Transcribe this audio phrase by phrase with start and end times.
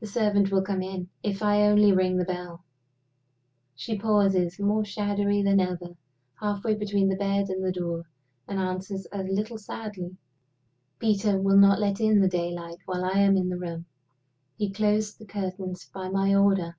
[0.00, 2.62] The servant will come in, if I only ring the bell."
[3.74, 5.96] She pauses more shadowy than ever
[6.40, 8.04] halfway between the bed and the door,
[8.46, 10.18] and answers a little sadly:
[10.98, 13.86] "Peter will not let in the daylight while I am in the room.
[14.58, 16.76] He closed the curtains by my order."